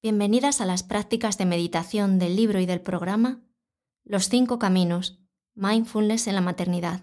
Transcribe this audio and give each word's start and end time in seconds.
Bienvenidas 0.00 0.60
a 0.60 0.66
las 0.66 0.84
prácticas 0.84 1.38
de 1.38 1.44
meditación 1.44 2.20
del 2.20 2.36
libro 2.36 2.60
y 2.60 2.66
del 2.66 2.80
programa 2.80 3.42
Los 4.04 4.28
cinco 4.28 4.60
caminos, 4.60 5.18
Mindfulness 5.56 6.28
en 6.28 6.36
la 6.36 6.40
maternidad, 6.40 7.02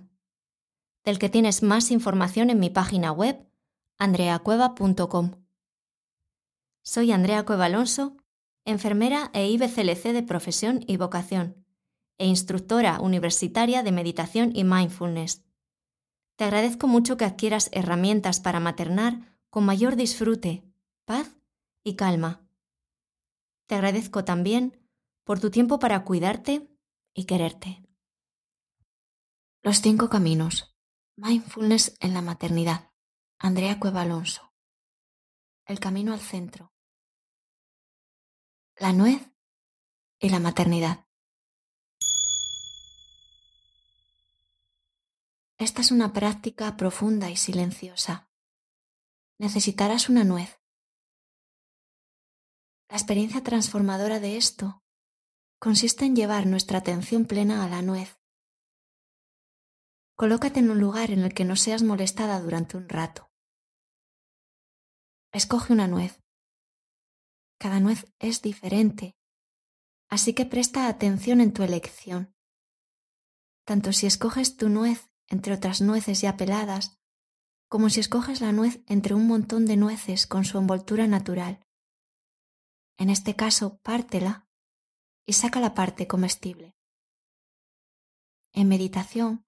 del 1.04 1.20
que 1.20 1.28
tienes 1.28 1.62
más 1.62 1.92
información 1.92 2.50
en 2.50 2.58
mi 2.58 2.70
página 2.70 3.12
web 3.12 3.46
andreacueva.com. 3.98 5.32
Soy 6.84 7.12
Andrea 7.12 7.44
Cueva 7.44 7.66
Alonso, 7.66 8.16
enfermera 8.64 9.30
e 9.34 9.50
IBCLC 9.50 10.14
de 10.14 10.24
profesión 10.24 10.82
y 10.88 10.96
vocación, 10.96 11.66
e 12.18 12.28
instructora 12.28 13.02
universitaria 13.02 13.84
de 13.84 13.92
meditación 13.92 14.52
y 14.56 14.64
mindfulness. 14.64 15.44
Te 16.38 16.46
agradezco 16.46 16.88
mucho 16.88 17.18
que 17.18 17.26
adquieras 17.26 17.68
herramientas 17.74 18.40
para 18.40 18.62
maternar 18.62 19.38
con 19.50 19.66
mayor 19.66 19.98
disfrute, 19.98 20.64
paz 21.04 21.36
y 21.84 21.96
calma 21.96 22.45
te 23.68 23.76
agradezco 23.76 24.24
también 24.24 24.88
por 25.24 25.40
tu 25.40 25.50
tiempo 25.50 25.80
para 25.80 26.04
cuidarte 26.04 26.70
y 27.14 27.26
quererte. 27.26 27.84
Los 29.62 29.82
cinco 29.82 30.10
caminos. 30.10 30.76
Mindfulness 31.18 31.98
en 32.00 32.14
la 32.14 32.22
maternidad. 32.22 32.92
Andrea 33.40 33.80
Cueva 33.80 34.02
Alonso. 34.02 34.54
El 35.66 35.80
camino 35.80 36.14
al 36.14 36.20
centro. 36.20 36.74
La 38.76 38.94
nuez 38.94 39.32
y 40.20 40.30
la 40.30 40.40
maternidad. 40.40 41.08
Esta 45.58 45.82
es 45.82 45.92
una 45.92 46.12
práctica 46.12 46.76
profunda 46.76 47.32
y 47.32 47.38
silenciosa. 47.38 48.30
Necesitarás 49.40 50.10
una 50.10 50.26
nuez 50.26 50.62
la 52.90 52.98
experiencia 52.98 53.42
transformadora 53.44 54.20
de 54.20 54.38
esto 54.38 54.84
consiste 55.60 56.06
en 56.06 56.16
llevar 56.16 56.46
nuestra 56.46 56.80
atención 56.80 57.26
plena 57.26 57.64
a 57.64 57.70
la 57.70 57.82
nuez. 57.82 58.20
Colócate 60.16 60.60
en 60.60 60.70
un 60.70 60.80
lugar 60.80 61.12
en 61.12 61.20
el 61.20 61.34
que 61.34 61.46
no 61.46 61.56
seas 61.56 61.84
molestada 61.84 62.40
durante 62.40 62.78
un 62.78 62.88
rato. 62.88 63.32
Escoge 65.34 65.74
una 65.74 65.88
nuez. 65.88 66.22
Cada 67.58 67.80
nuez 67.80 68.06
es 68.20 68.42
diferente, 68.42 69.18
así 70.10 70.34
que 70.34 70.46
presta 70.46 70.88
atención 70.88 71.42
en 71.42 71.52
tu 71.52 71.64
elección. 71.64 72.34
Tanto 73.66 73.92
si 73.92 74.06
escoges 74.06 74.56
tu 74.56 74.70
nuez 74.70 75.10
entre 75.28 75.54
otras 75.54 75.82
nueces 75.82 76.22
ya 76.22 76.38
peladas, 76.38 76.98
como 77.68 77.90
si 77.90 78.00
escoges 78.00 78.42
la 78.42 78.52
nuez 78.52 78.82
entre 78.88 79.16
un 79.16 79.28
montón 79.28 79.66
de 79.66 79.76
nueces 79.76 80.28
con 80.28 80.46
su 80.46 80.58
envoltura 80.60 81.08
natural. 81.08 81.65
En 82.98 83.10
este 83.10 83.36
caso, 83.36 83.80
pártela 83.80 84.48
y 85.26 85.34
saca 85.34 85.60
la 85.60 85.74
parte 85.74 86.08
comestible. 86.08 86.76
En 88.54 88.70
meditación, 88.70 89.46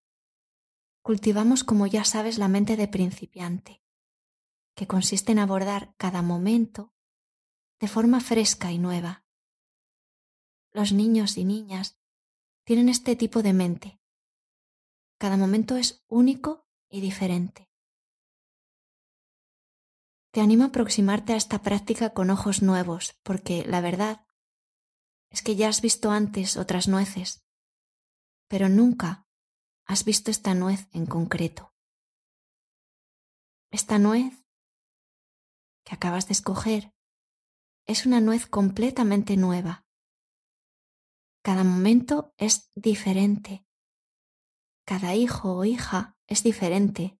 cultivamos, 1.01 1.63
como 1.63 1.87
ya 1.87 2.03
sabes, 2.03 2.37
la 2.37 2.49
mente 2.49 2.75
de 2.75 2.87
principiante, 2.89 3.81
que 4.75 4.87
consiste 4.87 5.31
en 5.31 5.39
abordar 5.39 5.95
cada 5.97 6.21
momento 6.21 6.93
de 7.79 7.87
forma 7.87 8.19
fresca 8.19 8.71
y 8.71 8.79
nueva. 8.79 9.25
Los 10.71 10.91
niños 10.91 11.37
y 11.37 11.45
niñas 11.45 11.99
tienen 12.65 12.89
este 12.89 13.15
tipo 13.15 13.41
de 13.41 13.53
mente. 13.53 14.01
Cada 15.17 15.37
momento 15.37 15.77
es 15.77 16.03
único 16.07 16.67
y 16.89 16.99
diferente. 17.01 17.66
Te 20.37 20.43
animo 20.43 20.65
a 20.65 20.67
aproximarte 20.67 21.33
a 21.33 21.35
esta 21.35 21.63
práctica 21.63 22.11
con 22.11 22.29
ojos 22.29 22.61
nuevos, 22.61 23.19
porque 23.23 23.65
la 23.65 23.81
verdad 23.81 24.27
es 25.31 25.41
que 25.41 25.55
ya 25.55 25.67
has 25.67 25.81
visto 25.81 26.11
antes 26.11 26.57
otras 26.57 26.87
nueces, 26.87 27.43
pero 28.47 28.69
nunca 28.69 29.27
has 29.87 30.05
visto 30.05 30.29
esta 30.29 30.53
nuez 30.53 30.89
en 30.91 31.07
concreto. 31.07 31.73
Esta 33.71 33.97
nuez 33.97 34.45
que 35.83 35.95
acabas 35.95 36.27
de 36.27 36.33
escoger 36.33 36.93
es 37.87 38.05
una 38.05 38.21
nuez 38.21 38.45
completamente 38.45 39.37
nueva. 39.37 39.87
Cada 41.41 41.63
momento 41.63 42.35
es 42.37 42.71
diferente. 42.75 43.65
Cada 44.85 45.15
hijo 45.15 45.55
o 45.57 45.65
hija 45.65 46.15
es 46.27 46.43
diferente 46.43 47.17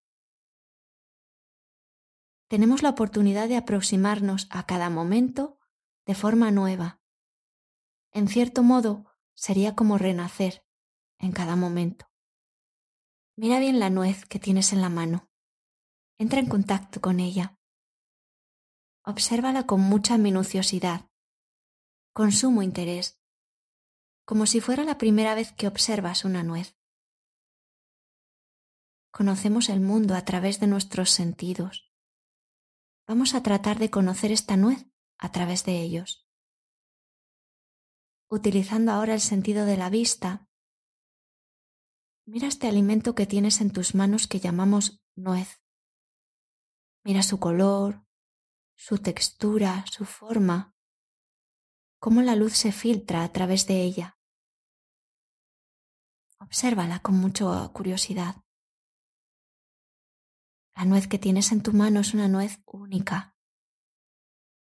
tenemos 2.47 2.81
la 2.81 2.89
oportunidad 2.89 3.49
de 3.49 3.57
aproximarnos 3.57 4.47
a 4.49 4.65
cada 4.65 4.89
momento 4.89 5.57
de 6.05 6.15
forma 6.15 6.49
nueva. 6.51 7.01
En 8.11 8.27
cierto 8.27 8.63
modo, 8.63 9.05
sería 9.33 9.75
como 9.75 9.97
renacer 9.97 10.65
en 11.19 11.33
cada 11.33 11.55
momento. 11.55 12.09
Mira 13.35 13.59
bien 13.59 13.79
la 13.79 13.89
nuez 13.89 14.25
que 14.25 14.39
tienes 14.39 14.71
en 14.71 14.81
la 14.81 14.89
mano. 14.89 15.29
Entra 16.17 16.39
en 16.39 16.47
contacto 16.47 17.01
con 17.01 17.19
ella. 17.19 17.59
Obsérvala 19.03 19.65
con 19.67 19.81
mucha 19.81 20.17
minuciosidad, 20.17 21.09
con 22.13 22.31
sumo 22.31 22.63
interés, 22.63 23.19
como 24.25 24.45
si 24.45 24.59
fuera 24.59 24.83
la 24.83 24.97
primera 24.97 25.35
vez 25.35 25.51
que 25.51 25.67
observas 25.67 26.25
una 26.25 26.43
nuez. 26.43 26.75
Conocemos 29.11 29.69
el 29.69 29.81
mundo 29.81 30.15
a 30.15 30.25
través 30.25 30.59
de 30.59 30.67
nuestros 30.67 31.11
sentidos 31.11 31.86
Vamos 33.07 33.35
a 33.35 33.41
tratar 33.41 33.79
de 33.79 33.89
conocer 33.89 34.33
esta 34.33 34.57
nuez 34.57 34.85
a 35.17 35.31
través 35.31 35.63
de 35.63 35.81
ellos. 35.81 36.27
Utilizando 38.29 38.91
ahora 38.91 39.13
el 39.13 39.21
sentido 39.21 39.65
de 39.65 39.77
la 39.77 39.89
vista, 39.89 40.49
mira 42.25 42.49
este 42.49 42.67
alimento 42.67 43.15
que 43.15 43.25
tienes 43.25 43.61
en 43.61 43.71
tus 43.71 43.95
manos 43.95 44.27
que 44.27 44.41
llamamos 44.41 45.01
nuez. 45.15 45.63
Mira 47.05 47.23
su 47.23 47.39
color, 47.39 48.05
su 48.75 48.97
textura, 48.97 49.85
su 49.89 50.03
forma, 50.03 50.75
cómo 51.99 52.21
la 52.21 52.35
luz 52.35 52.57
se 52.57 52.73
filtra 52.73 53.23
a 53.23 53.31
través 53.31 53.67
de 53.67 53.83
ella. 53.83 54.19
Obsérvala 56.39 56.99
con 56.99 57.15
mucha 57.15 57.45
curiosidad. 57.69 58.35
La 60.77 60.85
nuez 60.85 61.07
que 61.07 61.17
tienes 61.17 61.51
en 61.51 61.63
tu 61.63 61.73
mano 61.73 62.01
es 62.01 62.13
una 62.13 62.27
nuez 62.27 62.61
única. 62.67 63.35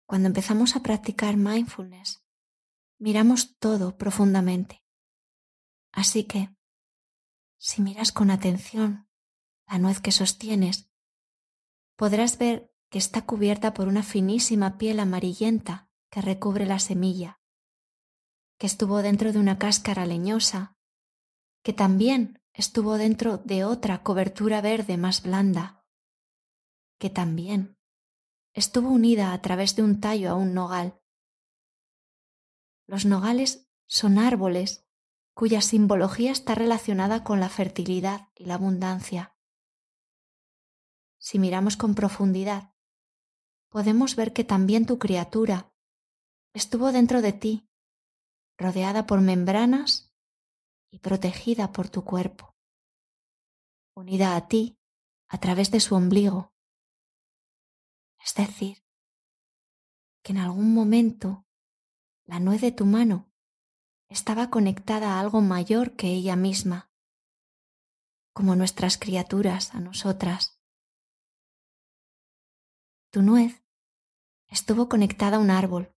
Cuando 0.07 0.29
empezamos 0.29 0.77
a 0.77 0.81
practicar 0.81 1.37
mindfulness, 1.37 2.25
miramos 3.01 3.59
todo 3.59 3.99
profundamente. 3.99 4.85
Así 5.91 6.23
que, 6.23 6.55
si 7.59 7.83
miras 7.83 8.13
con 8.13 8.31
atención 8.31 9.09
la 9.67 9.81
nuez 9.81 10.01
que 10.01 10.13
sostienes, 10.13 10.89
podrás 11.97 12.39
ver 12.39 12.73
que 12.91 12.99
está 12.99 13.27
cubierta 13.27 13.75
por 13.75 13.89
una 13.89 14.05
finísima 14.05 14.79
piel 14.79 15.01
amarillenta 15.01 15.91
que 16.11 16.23
recubre 16.23 16.65
la 16.65 16.79
semilla, 16.79 17.41
que 18.57 18.69
estuvo 18.69 19.03
dentro 19.03 19.33
de 19.33 19.41
una 19.41 19.59
cáscara 19.59 20.07
leñosa, 20.07 20.77
que 21.65 21.73
también 21.73 22.41
estuvo 22.53 22.99
dentro 22.99 23.39
de 23.39 23.65
otra 23.65 24.05
cobertura 24.05 24.61
verde 24.61 24.97
más 24.97 25.25
blanda 25.25 25.78
que 26.99 27.11
también 27.11 27.79
estuvo 28.53 28.91
unida 28.91 29.33
a 29.33 29.41
través 29.41 29.77
de 29.77 29.83
un 29.83 30.01
tallo 30.01 30.31
a 30.31 30.35
un 30.35 30.55
nogal. 30.55 31.01
Los 32.87 33.05
nogales 33.05 33.69
son 33.87 34.19
árboles 34.19 34.87
cuya 35.35 35.61
simbología 35.61 36.33
está 36.33 36.57
relacionada 36.57 37.23
con 37.23 37.39
la 37.39 37.49
fertilidad 37.49 38.29
y 38.35 38.47
la 38.47 38.55
abundancia. 38.55 39.37
Si 41.21 41.39
miramos 41.39 41.77
con 41.77 41.95
profundidad, 41.95 42.75
podemos 43.69 44.17
ver 44.17 44.33
que 44.33 44.45
también 44.45 44.87
tu 44.87 44.99
criatura 44.99 45.73
estuvo 46.55 46.91
dentro 46.91 47.23
de 47.23 47.33
ti, 47.33 47.69
rodeada 48.57 49.07
por 49.07 49.21
membranas 49.21 50.13
y 50.91 50.99
protegida 50.99 51.71
por 51.71 51.89
tu 51.89 52.03
cuerpo, 52.03 52.57
unida 53.95 54.35
a 54.35 54.49
ti 54.49 54.77
a 55.29 55.39
través 55.39 55.71
de 55.71 55.81
su 55.81 55.95
ombligo, 55.95 56.53
es 58.29 58.35
decir, 58.35 58.85
que 60.23 60.33
en 60.33 60.39
algún 60.39 60.75
momento 60.75 61.47
la 62.27 62.41
nuez 62.41 62.61
de 62.61 62.73
tu 62.73 62.85
mano 62.85 63.33
estaba 64.11 64.51
conectada 64.51 65.15
a 65.15 65.21
algo 65.21 65.41
mayor 65.41 65.97
que 65.97 66.09
ella 66.09 66.37
misma, 66.37 66.93
como 68.35 68.55
nuestras 68.55 68.99
criaturas 68.99 69.75
a 69.75 69.81
nosotras. 69.81 70.61
Tu 73.11 73.23
nuez 73.23 73.65
estuvo 74.49 74.91
conectada 74.91 75.39
a 75.39 75.41
un 75.41 75.51
árbol, 75.51 75.97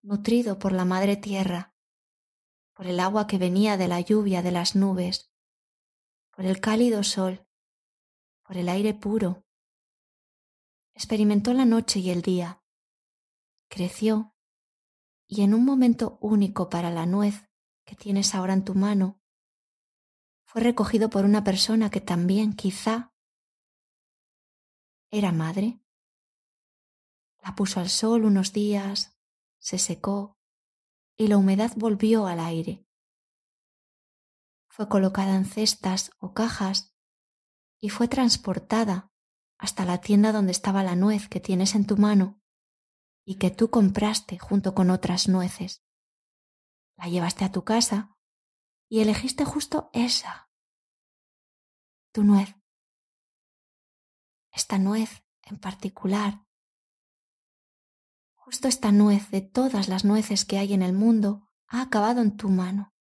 nutrido 0.00 0.60
por 0.60 0.70
la 0.70 0.84
madre 0.84 1.16
tierra, 1.16 1.74
por 2.72 2.86
el 2.86 3.00
agua 3.00 3.26
que 3.26 3.38
venía 3.38 3.76
de 3.76 3.88
la 3.88 4.00
lluvia 4.00 4.42
de 4.42 4.52
las 4.52 4.76
nubes, 4.76 5.32
por 6.30 6.44
el 6.44 6.60
cálido 6.60 7.02
sol, 7.02 7.44
por 8.44 8.56
el 8.56 8.68
aire 8.68 8.94
puro 8.94 9.44
Experimentó 10.94 11.54
la 11.54 11.64
noche 11.64 12.00
y 12.00 12.10
el 12.10 12.22
día. 12.22 12.62
Creció 13.68 14.32
y 15.26 15.42
en 15.42 15.54
un 15.54 15.64
momento 15.64 16.18
único 16.20 16.68
para 16.68 16.90
la 16.90 17.06
nuez 17.06 17.48
que 17.84 17.96
tienes 17.96 18.34
ahora 18.34 18.52
en 18.52 18.64
tu 18.64 18.74
mano, 18.74 19.22
fue 20.44 20.60
recogido 20.60 21.08
por 21.08 21.24
una 21.24 21.42
persona 21.42 21.90
que 21.90 22.02
también 22.02 22.54
quizá 22.54 23.14
era 25.10 25.32
madre. 25.32 25.82
La 27.42 27.54
puso 27.54 27.80
al 27.80 27.88
sol 27.88 28.26
unos 28.26 28.52
días, 28.52 29.18
se 29.58 29.78
secó 29.78 30.38
y 31.16 31.28
la 31.28 31.38
humedad 31.38 31.72
volvió 31.76 32.26
al 32.26 32.40
aire. 32.40 32.86
Fue 34.68 34.88
colocada 34.88 35.34
en 35.34 35.46
cestas 35.46 36.10
o 36.18 36.34
cajas 36.34 36.94
y 37.80 37.88
fue 37.88 38.08
transportada 38.08 39.11
hasta 39.62 39.84
la 39.84 40.00
tienda 40.00 40.32
donde 40.32 40.50
estaba 40.50 40.82
la 40.82 40.96
nuez 40.96 41.28
que 41.28 41.38
tienes 41.38 41.76
en 41.76 41.86
tu 41.86 41.96
mano 41.96 42.42
y 43.24 43.36
que 43.36 43.52
tú 43.52 43.70
compraste 43.70 44.36
junto 44.36 44.74
con 44.74 44.90
otras 44.90 45.28
nueces. 45.28 45.84
La 46.96 47.06
llevaste 47.06 47.44
a 47.44 47.52
tu 47.52 47.62
casa 47.62 48.18
y 48.88 49.02
elegiste 49.02 49.44
justo 49.44 49.88
esa, 49.92 50.50
tu 52.10 52.24
nuez. 52.24 52.56
Esta 54.50 54.78
nuez 54.78 55.22
en 55.42 55.60
particular, 55.60 56.44
justo 58.34 58.66
esta 58.66 58.90
nuez 58.90 59.30
de 59.30 59.42
todas 59.42 59.88
las 59.88 60.04
nueces 60.04 60.44
que 60.44 60.58
hay 60.58 60.72
en 60.72 60.82
el 60.82 60.92
mundo, 60.92 61.52
ha 61.68 61.82
acabado 61.82 62.20
en 62.20 62.36
tu 62.36 62.48
mano. 62.48 62.96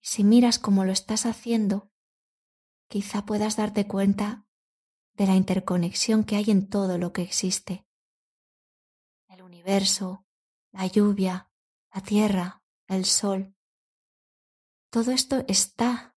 Si 0.00 0.24
miras 0.24 0.58
cómo 0.58 0.86
lo 0.86 0.92
estás 0.92 1.26
haciendo, 1.26 1.92
quizá 2.88 3.24
puedas 3.24 3.56
darte 3.56 3.86
cuenta 3.86 4.46
de 5.14 5.26
la 5.26 5.34
interconexión 5.34 6.24
que 6.24 6.36
hay 6.36 6.50
en 6.50 6.68
todo 6.68 6.98
lo 6.98 7.12
que 7.12 7.22
existe. 7.22 7.86
El 9.28 9.42
universo, 9.42 10.26
la 10.72 10.86
lluvia, 10.86 11.50
la 11.92 12.00
tierra, 12.00 12.62
el 12.86 13.04
sol. 13.04 13.54
Todo 14.90 15.10
esto 15.10 15.44
está 15.48 16.16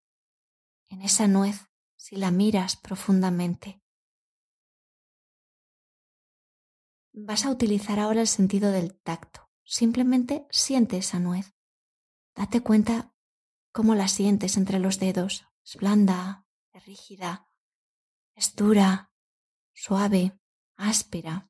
en 0.90 1.02
esa 1.02 1.28
nuez 1.28 1.70
si 1.96 2.16
la 2.16 2.32
miras 2.32 2.78
profundamente. 2.78 3.82
Vas 7.14 7.46
a 7.46 7.52
utilizar 7.52 8.00
ahora 8.00 8.22
el 8.22 8.28
sentido 8.28 8.72
del 8.72 8.98
tacto. 9.00 9.50
Simplemente 9.64 10.48
siente 10.50 10.98
esa 10.98 11.20
nuez. 11.20 11.54
Date 12.36 12.62
cuenta 12.62 13.14
cómo 13.72 13.96
la 13.96 14.08
sientes 14.08 14.58
entre 14.58 14.80
los 14.80 15.00
dedos. 15.00 15.48
Es 15.64 15.76
blanda, 15.76 16.41
es 16.74 16.86
rígida, 16.86 17.48
es 18.36 18.56
dura, 18.56 19.12
suave, 19.74 20.40
áspera. 20.76 21.50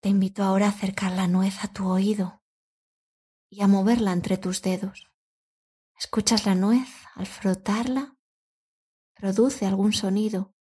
Te 0.00 0.08
invito 0.08 0.42
ahora 0.42 0.66
a 0.66 0.70
acercar 0.70 1.12
la 1.12 1.26
nuez 1.26 1.64
a 1.64 1.72
tu 1.72 1.88
oído 1.88 2.42
y 3.50 3.62
a 3.62 3.66
moverla 3.66 4.12
entre 4.12 4.38
tus 4.38 4.62
dedos. 4.62 5.10
¿Escuchas 5.98 6.46
la 6.46 6.54
nuez 6.54 6.88
al 7.14 7.26
frotarla? 7.26 8.16
¿Produce 9.14 9.66
algún 9.66 9.92
sonido? 9.92 10.54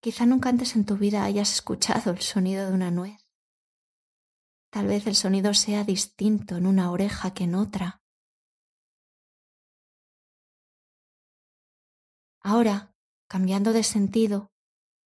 Quizá 0.00 0.24
nunca 0.24 0.48
antes 0.48 0.76
en 0.76 0.86
tu 0.86 0.96
vida 0.96 1.24
hayas 1.24 1.52
escuchado 1.52 2.12
el 2.12 2.20
sonido 2.20 2.66
de 2.66 2.72
una 2.72 2.90
nuez. 2.90 3.26
Tal 4.70 4.86
vez 4.86 5.06
el 5.06 5.16
sonido 5.16 5.52
sea 5.54 5.84
distinto 5.84 6.56
en 6.56 6.66
una 6.66 6.90
oreja 6.90 7.34
que 7.34 7.44
en 7.44 7.56
otra. 7.56 8.05
Ahora, 12.48 12.94
cambiando 13.26 13.72
de 13.72 13.82
sentido, 13.82 14.52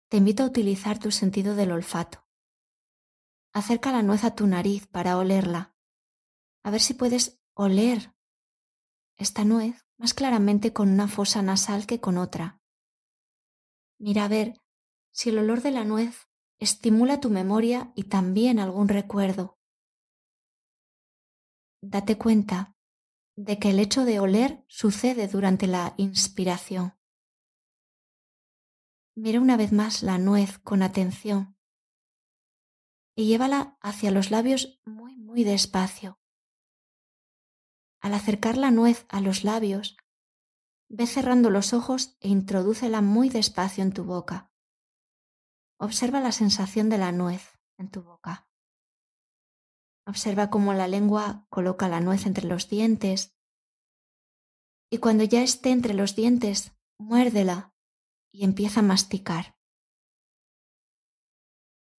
te 0.09 0.19
invito 0.19 0.45
a 0.45 0.47
utilizar 0.47 1.01
tu 1.01 1.11
sentido 1.11 1.57
del 1.57 1.73
olfato. 1.73 2.25
Acerca 3.53 3.91
la 3.91 4.03
nuez 4.03 4.23
a 4.23 4.37
tu 4.37 4.47
nariz 4.47 4.87
para 4.87 5.19
olerla. 5.19 5.75
A 6.63 6.71
ver 6.71 6.81
si 6.81 6.95
puedes 6.95 7.41
oler 7.55 8.15
esta 9.17 9.45
nuez 9.45 9.85
más 9.99 10.15
claramente 10.15 10.73
con 10.73 10.89
una 10.89 11.09
fosa 11.09 11.43
nasal 11.43 11.89
que 11.89 12.01
con 12.01 12.17
otra. 12.17 12.61
Mira 13.99 14.27
a 14.27 14.29
ver 14.29 14.63
si 15.11 15.31
el 15.31 15.39
olor 15.41 15.63
de 15.63 15.73
la 15.73 15.83
nuez 15.83 16.29
estimula 16.61 17.19
tu 17.19 17.29
memoria 17.29 17.91
y 17.97 18.05
también 18.05 18.61
algún 18.61 18.87
recuerdo. 18.87 19.59
Date 21.83 22.19
cuenta 22.19 22.77
de 23.35 23.59
que 23.59 23.71
el 23.71 23.81
hecho 23.81 24.05
de 24.05 24.21
oler 24.21 24.65
sucede 24.69 25.27
durante 25.27 25.67
la 25.67 25.95
inspiración. 25.97 26.96
Mira 29.19 29.41
una 29.41 29.57
vez 29.57 29.73
más 29.73 30.03
la 30.03 30.19
nuez 30.19 30.59
con 30.59 30.83
atención 30.83 31.57
y 33.17 33.29
llévala 33.29 33.79
hacia 33.81 34.11
los 34.11 34.31
labios 34.31 34.79
muy, 34.85 35.17
muy 35.17 35.43
despacio. 35.43 36.21
Al 38.03 38.13
acercar 38.13 38.59
la 38.59 38.71
nuez 38.71 39.07
a 39.09 39.23
los 39.23 39.43
labios, 39.43 39.97
ve 40.91 41.07
cerrando 41.07 41.49
los 41.49 41.73
ojos 41.73 42.19
e 42.21 42.29
introdúcela 42.29 43.01
muy 43.01 43.31
despacio 43.31 43.83
en 43.83 43.95
tu 43.95 44.05
boca. 44.05 44.53
Observa 45.79 46.21
la 46.21 46.33
sensación 46.33 46.91
de 46.91 46.99
la 46.99 47.11
nuez 47.11 47.59
en 47.79 47.91
tu 47.91 48.03
boca. 48.03 48.51
Observa 50.07 50.51
cómo 50.51 50.75
la 50.75 50.89
lengua 50.89 51.47
coloca 51.49 51.89
la 51.89 52.01
nuez 52.01 52.27
entre 52.27 52.47
los 52.47 52.69
dientes 52.69 53.35
y 54.91 54.99
cuando 54.99 55.25
ya 55.25 55.43
esté 55.43 55.71
entre 55.71 55.95
los 55.95 56.15
dientes, 56.15 56.77
muérdela 56.99 57.76
y 58.37 58.45
empieza 58.45 58.81
a 58.81 58.83
masticar. 58.83 59.57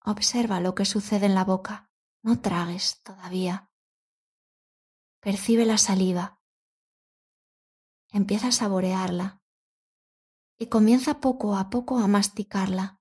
Observa 0.04 0.60
lo 0.60 0.76
que 0.76 0.84
sucede 0.84 1.26
en 1.26 1.34
la 1.34 1.42
boca. 1.44 1.90
No 2.22 2.40
tragues 2.40 3.02
todavía. 3.02 3.72
Percibe 5.18 5.66
la 5.66 5.78
saliva. 5.78 6.40
Empieza 8.12 8.48
a 8.48 8.52
saborearla 8.52 9.42
y 10.60 10.68
comienza 10.68 11.18
poco 11.20 11.56
a 11.56 11.70
poco 11.70 11.98
a 11.98 12.06
masticarla. 12.06 13.00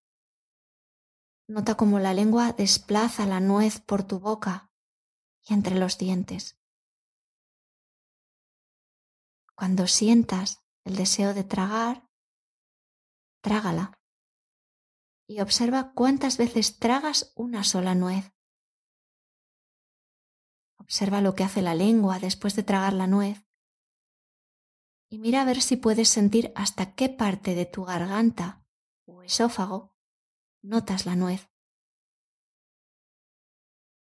Nota 1.48 1.78
cómo 1.78 2.00
la 2.00 2.16
lengua 2.16 2.54
desplaza 2.54 3.28
la 3.28 3.40
nuez 3.40 3.80
por 3.80 4.02
tu 4.04 4.20
boca 4.20 4.72
y 5.44 5.54
entre 5.54 5.76
los 5.76 6.00
dientes. 6.00 6.60
Cuando 9.56 9.86
sientas 9.86 10.66
el 10.86 10.96
deseo 10.96 11.36
de 11.36 11.44
tragar, 11.44 12.07
trágala 13.42 14.00
y 15.28 15.42
observa 15.42 15.94
cuántas 15.94 16.38
veces 16.38 16.80
tragas 16.80 17.34
una 17.36 17.64
sola 17.64 17.96
nuez. 17.96 18.34
Observa 20.80 21.22
lo 21.22 21.36
que 21.36 21.44
hace 21.44 21.62
la 21.62 21.76
lengua 21.76 22.20
después 22.20 22.56
de 22.56 22.64
tragar 22.64 22.94
la 22.94 23.08
nuez 23.08 23.48
y 25.10 25.20
mira 25.20 25.42
a 25.42 25.46
ver 25.46 25.62
si 25.62 25.78
puedes 25.78 26.10
sentir 26.10 26.52
hasta 26.56 26.94
qué 26.94 27.10
parte 27.10 27.56
de 27.56 27.66
tu 27.66 27.86
garganta 27.86 28.66
o 29.06 29.24
esófago 29.24 29.96
notas 30.62 31.06
la 31.06 31.16
nuez. 31.16 31.50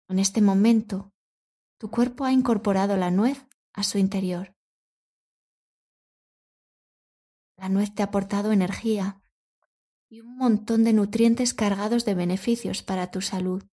En 0.08 0.20
este 0.20 0.42
momento, 0.42 1.14
tu 1.80 1.90
cuerpo 1.90 2.26
ha 2.26 2.32
incorporado 2.32 2.98
la 2.98 3.12
nuez 3.12 3.48
a 3.74 3.84
su 3.84 3.98
interior. 3.98 4.56
La 7.58 7.70
nuez 7.70 7.94
te 7.94 8.02
ha 8.02 8.06
aportado 8.06 8.52
energía, 8.52 9.22
y 10.10 10.22
un 10.22 10.38
montón 10.38 10.84
de 10.84 10.94
nutrientes 10.94 11.54
cargados 11.54 12.06
de 12.06 12.14
beneficios 12.14 12.84
para 12.84 13.12
tu 13.12 13.22
salud, 13.22 13.64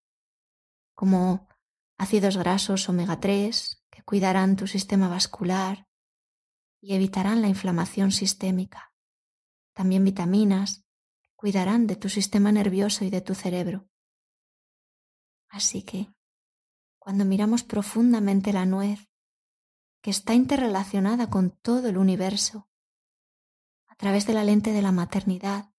como 0.94 1.48
ácidos 1.98 2.36
grasos 2.36 2.88
omega 2.88 3.20
3 3.20 3.84
que 3.90 4.02
cuidarán 4.02 4.56
tu 4.56 4.66
sistema 4.66 5.08
vascular 5.08 5.88
y 6.80 6.94
evitarán 6.94 7.42
la 7.42 7.48
inflamación 7.48 8.10
sistémica. 8.10 8.92
También 9.72 10.04
vitaminas 10.04 10.84
que 11.22 11.30
cuidarán 11.36 11.86
de 11.86 11.96
tu 11.96 12.08
sistema 12.08 12.50
nervioso 12.50 13.04
y 13.04 13.10
de 13.10 13.20
tu 13.20 13.34
cerebro. 13.34 13.88
Así 15.48 15.82
que, 15.82 16.12
cuando 16.98 17.24
miramos 17.24 17.62
profundamente 17.62 18.52
la 18.52 18.64
nuez, 18.64 19.08
que 20.00 20.10
está 20.10 20.34
interrelacionada 20.34 21.30
con 21.30 21.50
todo 21.50 21.88
el 21.88 21.98
universo, 21.98 22.68
a 23.86 23.94
través 23.94 24.26
de 24.26 24.32
la 24.32 24.44
lente 24.44 24.72
de 24.72 24.82
la 24.82 24.92
maternidad, 24.92 25.71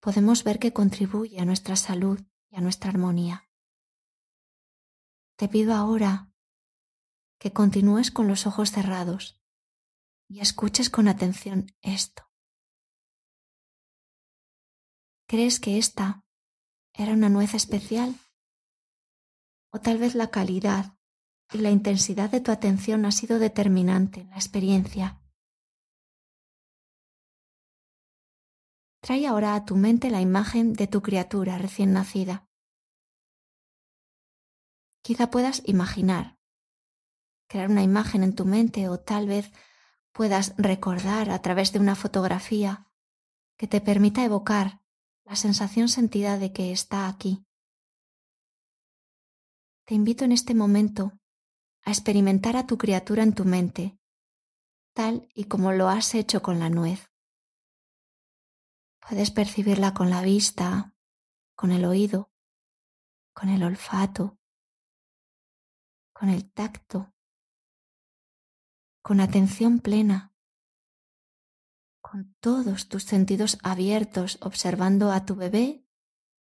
podemos 0.00 0.44
ver 0.44 0.58
que 0.58 0.72
contribuye 0.72 1.38
a 1.40 1.44
nuestra 1.44 1.76
salud 1.76 2.20
y 2.50 2.56
a 2.56 2.60
nuestra 2.60 2.90
armonía. 2.90 3.48
Te 5.36 5.48
pido 5.48 5.74
ahora 5.74 6.32
que 7.38 7.52
continúes 7.52 8.10
con 8.10 8.28
los 8.28 8.46
ojos 8.46 8.72
cerrados 8.72 9.40
y 10.28 10.40
escuches 10.40 10.90
con 10.90 11.08
atención 11.08 11.66
esto. 11.80 12.30
¿Crees 15.26 15.60
que 15.60 15.78
esta 15.78 16.24
era 16.92 17.12
una 17.12 17.28
nuez 17.28 17.54
especial? 17.54 18.14
¿O 19.72 19.80
tal 19.80 19.98
vez 19.98 20.14
la 20.14 20.30
calidad 20.30 20.98
y 21.52 21.58
la 21.58 21.70
intensidad 21.70 22.30
de 22.30 22.40
tu 22.40 22.50
atención 22.50 23.04
ha 23.04 23.12
sido 23.12 23.38
determinante 23.38 24.20
en 24.20 24.30
la 24.30 24.36
experiencia? 24.36 25.19
Trae 29.00 29.26
ahora 29.26 29.54
a 29.54 29.64
tu 29.64 29.76
mente 29.76 30.10
la 30.10 30.20
imagen 30.20 30.74
de 30.74 30.86
tu 30.86 31.00
criatura 31.00 31.56
recién 31.56 31.92
nacida. 31.94 32.46
Quizá 35.02 35.30
puedas 35.30 35.62
imaginar, 35.64 36.38
crear 37.48 37.70
una 37.70 37.82
imagen 37.82 38.22
en 38.22 38.34
tu 38.34 38.44
mente 38.44 38.88
o 38.90 39.00
tal 39.00 39.26
vez 39.26 39.50
puedas 40.12 40.54
recordar 40.58 41.30
a 41.30 41.40
través 41.40 41.72
de 41.72 41.78
una 41.78 41.96
fotografía 41.96 42.90
que 43.56 43.66
te 43.66 43.80
permita 43.80 44.24
evocar 44.24 44.82
la 45.24 45.34
sensación 45.34 45.88
sentida 45.88 46.38
de 46.38 46.52
que 46.52 46.70
está 46.70 47.08
aquí. 47.08 47.46
Te 49.86 49.94
invito 49.94 50.24
en 50.24 50.32
este 50.32 50.54
momento 50.54 51.18
a 51.82 51.90
experimentar 51.90 52.56
a 52.56 52.66
tu 52.66 52.76
criatura 52.76 53.22
en 53.22 53.34
tu 53.34 53.44
mente, 53.44 53.98
tal 54.92 55.28
y 55.34 55.44
como 55.44 55.72
lo 55.72 55.88
has 55.88 56.14
hecho 56.14 56.42
con 56.42 56.58
la 56.58 56.68
nuez. 56.68 57.09
Puedes 59.06 59.30
percibirla 59.30 59.94
con 59.94 60.10
la 60.10 60.22
vista, 60.22 60.94
con 61.54 61.72
el 61.72 61.84
oído, 61.84 62.30
con 63.32 63.48
el 63.48 63.62
olfato, 63.62 64.38
con 66.12 66.28
el 66.28 66.52
tacto, 66.52 67.14
con 69.02 69.20
atención 69.20 69.80
plena, 69.80 70.34
con 72.00 72.34
todos 72.40 72.88
tus 72.88 73.04
sentidos 73.04 73.58
abiertos 73.62 74.38
observando 74.42 75.10
a 75.10 75.24
tu 75.24 75.34
bebé 75.34 75.86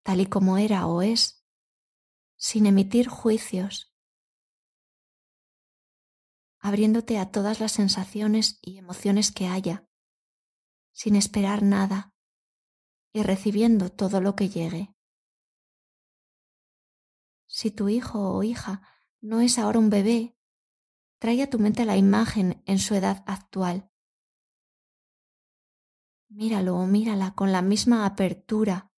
tal 0.03 0.21
y 0.21 0.27
como 0.27 0.59
era 0.59 0.87
o 0.87 1.03
es, 1.03 1.45
sin 2.37 2.67
emitir 2.67 3.09
juicios, 3.09 3.95
abriéndote 6.59 7.19
a 7.19 7.31
todas 7.31 7.61
las 7.61 7.73
sensaciones 7.73 8.59
y 8.63 8.79
emociones 8.79 9.31
que 9.33 9.47
haya, 9.47 9.89
sin 10.93 11.17
esperar 11.17 11.63
nada 11.63 12.12
y 13.13 13.23
recibiendo 13.23 13.91
todo 13.91 14.21
lo 14.21 14.35
que 14.35 14.49
llegue. 14.49 14.95
Si 17.47 17.71
tu 17.71 17.89
hijo 17.89 18.33
o 18.33 18.43
hija 18.43 18.83
no 19.21 19.41
es 19.41 19.59
ahora 19.59 19.79
un 19.79 19.91
bebé, 19.91 20.37
trae 21.19 21.43
a 21.43 21.51
tu 21.51 21.59
mente 21.59 21.85
la 21.85 21.97
imagen 21.97 22.63
en 22.67 22.79
su 22.79 22.95
edad 22.95 23.23
actual. 23.27 23.91
Míralo 26.29 26.77
o 26.77 26.87
mírala 26.87 27.35
con 27.35 27.53
la 27.53 27.61
misma 27.61 28.07
apertura, 28.07 28.93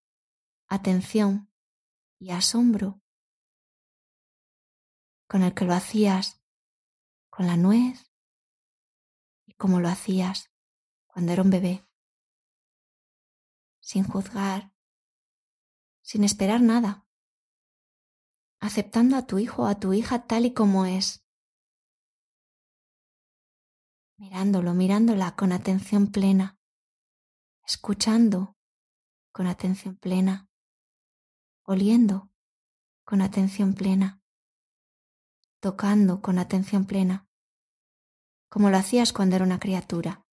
atención 0.69 1.51
y 2.19 2.31
asombro 2.31 3.03
con 5.27 5.43
el 5.43 5.53
que 5.53 5.65
lo 5.65 5.75
hacías 5.75 6.41
con 7.29 7.49
la 7.49 7.57
nuez 7.57 8.13
y 9.47 9.55
como 9.55 9.81
lo 9.81 9.89
hacías 9.89 10.53
cuando 11.07 11.33
era 11.33 11.43
un 11.43 11.51
bebé, 11.51 11.85
sin 13.85 14.03
juzgar, 14.05 14.73
sin 16.01 16.25
esperar 16.25 16.63
nada, 16.63 17.07
aceptando 18.59 19.15
a 19.15 19.27
tu 19.27 19.39
hijo 19.39 19.65
o 19.65 19.67
a 19.67 19.79
tu 19.79 19.93
hija 19.93 20.27
tal 20.27 20.47
y 20.47 20.55
como 20.55 20.87
es. 20.87 21.23
Mirándolo, 24.17 24.73
mirándola 24.73 25.37
con 25.37 25.53
atención 25.53 26.11
plena, 26.11 26.59
escuchando 27.67 28.57
con 29.33 29.47
atención 29.47 29.97
plena, 29.97 30.49
oliendo 31.65 32.33
con 33.05 33.21
atención 33.21 33.75
plena, 33.75 34.23
tocando 35.61 36.23
con 36.23 36.39
atención 36.39 36.87
plena, 36.87 37.29
como 38.49 38.71
lo 38.71 38.79
hacías 38.79 39.13
cuando 39.13 39.37
era 39.37 39.45
una 39.45 39.61
criatura, 39.61 40.27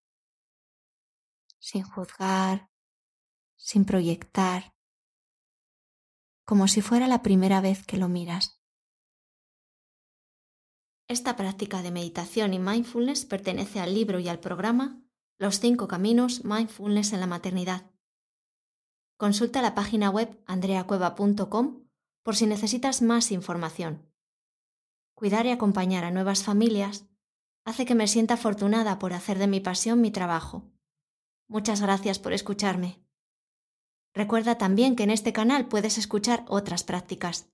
sin 1.60 1.84
juzgar, 1.84 2.71
sin 3.62 3.86
proyectar, 3.86 4.74
como 6.46 6.68
si 6.68 6.82
fuera 6.82 7.08
la 7.08 7.22
primera 7.22 7.62
vez 7.62 7.86
que 7.86 7.98
lo 7.98 8.10
miras. 8.10 8.60
Esta 11.08 11.36
práctica 11.36 11.82
de 11.82 11.92
meditación 11.92 12.54
y 12.54 12.60
mindfulness 12.60 13.26
pertenece 13.26 13.80
al 13.80 13.94
libro 13.94 14.20
y 14.20 14.30
al 14.30 14.40
programa 14.40 15.04
Los 15.38 15.60
cinco 15.60 15.88
caminos 15.88 16.44
Mindfulness 16.44 17.14
en 17.14 17.20
la 17.20 17.28
maternidad. 17.28 17.92
Consulta 19.18 19.62
la 19.62 19.76
página 19.76 20.10
web 20.10 20.42
andreacueva.com 20.48 21.88
por 22.24 22.36
si 22.36 22.48
necesitas 22.48 23.02
más 23.02 23.32
información. 23.32 24.12
Cuidar 25.14 25.46
y 25.46 25.52
acompañar 25.52 26.04
a 26.04 26.12
nuevas 26.12 26.44
familias 26.44 27.06
hace 27.64 27.86
que 27.86 27.96
me 27.96 28.08
sienta 28.08 28.34
afortunada 28.34 28.98
por 28.98 29.14
hacer 29.14 29.38
de 29.38 29.48
mi 29.48 29.60
pasión 29.60 30.02
mi 30.02 30.10
trabajo. 30.12 30.72
Muchas 31.48 31.82
gracias 31.82 32.18
por 32.18 32.34
escucharme. 32.34 33.06
Recuerda 34.14 34.58
también 34.58 34.96
que 34.96 35.04
en 35.04 35.12
este 35.12 35.34
canal 35.34 35.68
puedes 35.68 35.98
escuchar 35.98 36.44
otras 36.48 36.84
prácticas 36.84 37.51